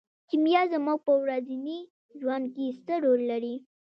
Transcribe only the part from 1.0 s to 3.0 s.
په ورځني ژوند کې څه